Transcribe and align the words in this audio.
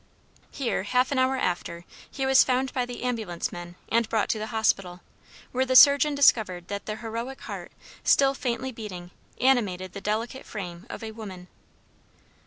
Here 0.49 0.81
half 0.81 1.11
an 1.11 1.19
hour 1.19 1.35
after 1.37 1.85
he 2.09 2.25
was 2.25 2.43
found 2.43 2.73
by 2.73 2.87
the 2.87 3.03
ambulance 3.03 3.51
men 3.51 3.75
and 3.89 4.09
brought 4.09 4.29
to 4.29 4.39
the 4.39 4.47
hospital, 4.47 5.01
where 5.51 5.63
the 5.63 5.75
surgeon 5.75 6.15
discovered 6.15 6.69
that 6.69 6.87
the 6.87 6.95
heroic 6.95 7.41
heart, 7.41 7.71
still 8.03 8.33
faintly 8.33 8.71
beating, 8.71 9.11
animated 9.39 9.93
the 9.93 10.01
delicate 10.01 10.47
frame 10.47 10.87
of 10.89 11.03
a 11.03 11.11
woman. 11.11 11.49